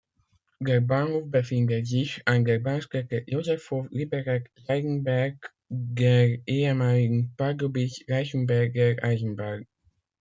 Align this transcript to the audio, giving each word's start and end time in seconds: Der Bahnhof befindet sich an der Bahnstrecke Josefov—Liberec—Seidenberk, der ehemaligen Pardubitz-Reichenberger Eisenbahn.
Der 0.59 0.81
Bahnhof 0.81 1.29
befindet 1.29 1.85
sich 1.85 2.23
an 2.27 2.43
der 2.43 2.57
Bahnstrecke 2.57 3.23
Josefov—Liberec—Seidenberk, 3.27 5.53
der 5.69 6.39
ehemaligen 6.47 7.35
Pardubitz-Reichenberger 7.37 8.95
Eisenbahn. 9.03 9.67